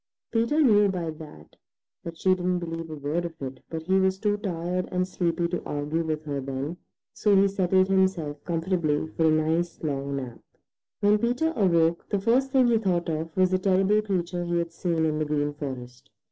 Peter 0.31 0.59
knew 0.63 0.89
by 0.89 1.11
that 1.11 1.57
that 2.03 2.17
she 2.17 2.33
didn't 2.33 2.57
believe 2.57 2.89
a 2.89 2.95
word 2.95 3.23
of 3.23 3.39
it, 3.39 3.59
but 3.69 3.83
he 3.83 3.99
was 3.99 4.17
too 4.17 4.35
tired 4.35 4.89
and 4.91 5.07
sleepy 5.07 5.47
to 5.47 5.63
argue 5.63 6.03
with 6.03 6.23
her 6.23 6.41
then, 6.41 6.77
so 7.13 7.35
he 7.35 7.47
settled 7.47 7.87
himself 7.87 8.43
comfortably 8.43 9.05
for 9.15 9.25
a 9.25 9.29
nice 9.29 9.79
long 9.83 10.15
nap. 10.15 10.39
When 11.01 11.19
Peter 11.19 11.53
awoke, 11.55 12.09
the 12.09 12.19
first 12.19 12.49
thing 12.49 12.65
he 12.69 12.79
thought 12.79 13.09
of 13.11 13.37
was 13.37 13.51
the 13.51 13.59
terrible 13.59 14.01
creature 14.01 14.43
he 14.43 14.57
had 14.57 14.71
seen 14.71 15.05
in 15.05 15.19
the 15.19 15.25
Green 15.25 15.53
Forest. 15.53 16.09